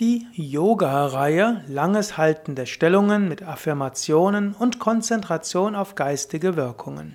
[0.00, 7.14] Die Yoga-Reihe Langes Halten der Stellungen mit Affirmationen und Konzentration auf geistige Wirkungen.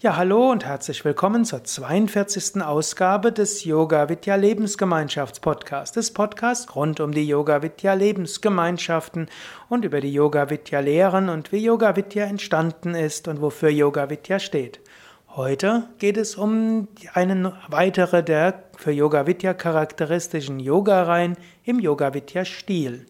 [0.00, 2.60] Ja, hallo und herzlich willkommen zur 42.
[2.60, 9.28] Ausgabe des Yoga Vidya Lebensgemeinschafts Podcasts, des Podcasts rund um die Yoga Vidya Lebensgemeinschaften
[9.68, 14.10] und über die Yoga Vidya Lehren und wie Yoga Vidya entstanden ist und wofür Yoga
[14.10, 14.80] Vidya steht.
[15.36, 22.46] Heute geht es um eine weitere der für Yoga Vidya charakteristischen Yoga-Reihen im Yoga Vidya
[22.46, 23.04] Stil.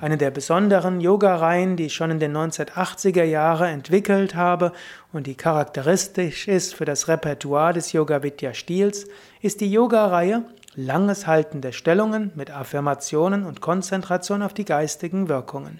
[0.00, 4.72] Eine der besonderen Yoga-Reihen, die ich schon in den 1980er Jahren entwickelt habe
[5.12, 9.06] und die charakteristisch ist für das Repertoire des Yoga Vidya Stils,
[9.40, 10.42] ist die Yoga-Reihe
[10.74, 15.78] Langes Halten der Stellungen mit Affirmationen und Konzentration auf die geistigen Wirkungen.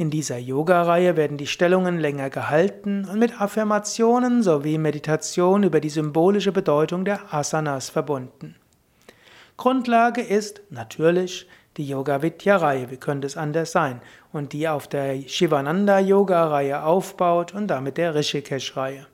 [0.00, 5.90] In dieser Yoga-Reihe werden die Stellungen länger gehalten und mit Affirmationen sowie Meditation über die
[5.90, 8.56] symbolische Bedeutung der Asanas verbunden.
[9.58, 11.46] Grundlage ist natürlich
[11.76, 14.00] die Yoga Vidya Reihe, wie könnte es anders sein,
[14.32, 19.06] und die auf der Shivananda Yoga Reihe aufbaut und damit der Rishikesh Reihe.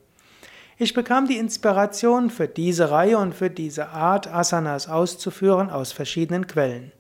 [0.78, 6.47] Ich bekam die Inspiration für diese Reihe und für diese Art Asanas auszuführen aus verschiedenen
[6.47, 6.92] Quellen.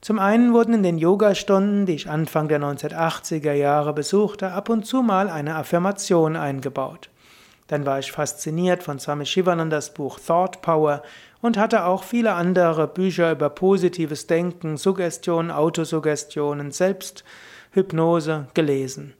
[0.00, 4.86] Zum einen wurden in den Yogastunden, die ich Anfang der 1980er Jahre besuchte, ab und
[4.86, 7.10] zu mal eine Affirmation eingebaut.
[7.66, 11.02] Dann war ich fasziniert von Swami Shivanandas Buch Thought Power
[11.42, 19.14] und hatte auch viele andere Bücher über positives Denken, Suggestion, Autosuggestionen, Selbsthypnose gelesen.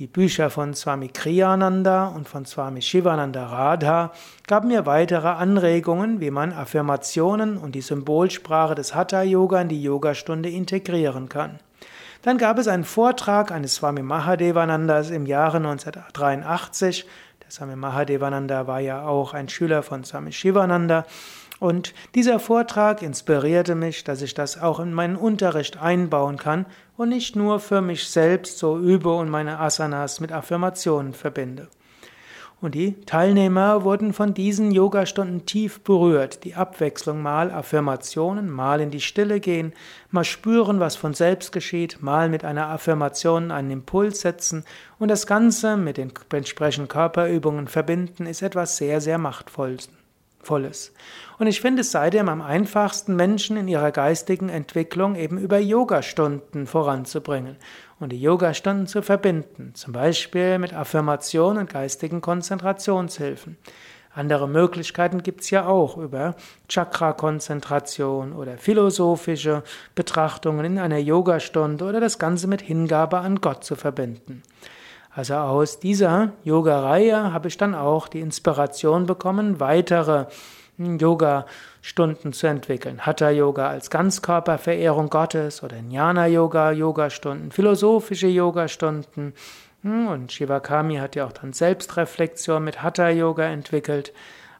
[0.00, 4.12] Die Bücher von Swami Kriyananda und von Swami Shivananda Radha
[4.46, 9.82] gaben mir weitere Anregungen, wie man Affirmationen und die Symbolsprache des Hatha Yoga in die
[9.82, 11.58] Yogastunde integrieren kann.
[12.22, 17.04] Dann gab es einen Vortrag eines Swami Mahadevanandas im Jahre 1983.
[17.44, 21.04] Der Swami Mahadevananda war ja auch ein Schüler von Swami Shivananda
[21.60, 27.10] und dieser Vortrag inspirierte mich, dass ich das auch in meinen Unterricht einbauen kann und
[27.10, 31.68] nicht nur für mich selbst so übe und meine Asanas mit Affirmationen verbinde.
[32.62, 36.44] Und die Teilnehmer wurden von diesen Yogastunden tief berührt.
[36.44, 39.72] Die Abwechslung, mal Affirmationen, mal in die Stille gehen,
[40.10, 44.64] mal spüren, was von selbst geschieht, mal mit einer Affirmation einen Impuls setzen
[44.98, 49.88] und das Ganze mit den entsprechenden Körperübungen verbinden, ist etwas sehr, sehr Machtvolles.
[50.42, 50.92] Volles.
[51.38, 56.66] Und ich finde es seitdem am einfachsten, Menschen in ihrer geistigen Entwicklung eben über Yogastunden
[56.66, 57.56] voranzubringen
[57.98, 63.58] und die Yogastunden zu verbinden, zum Beispiel mit Affirmation und geistigen Konzentrationshilfen.
[64.12, 66.34] Andere Möglichkeiten gibt es ja auch über
[66.68, 69.62] Chakra-Konzentration oder philosophische
[69.94, 74.42] Betrachtungen in einer Yogastunde oder das Ganze mit Hingabe an Gott zu verbinden.
[75.12, 80.26] Also aus dieser Yoga-Reihe habe ich dann auch die Inspiration bekommen, weitere
[80.78, 83.04] Yoga-Stunden zu entwickeln.
[83.04, 89.34] Hatha-Yoga als Ganzkörperverehrung Gottes oder Jnana-Yoga, Yoga-Stunden, philosophische Yoga-Stunden.
[89.82, 94.12] Hm, und Shivakami hat ja auch dann Selbstreflexion mit Hatha-Yoga entwickelt.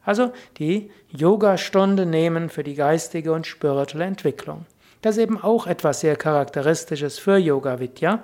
[0.04, 4.66] Also die Yoga-Stunde nehmen für die geistige und spirituelle Entwicklung.
[5.02, 8.22] Das ist eben auch etwas sehr Charakteristisches für Yoga Vidya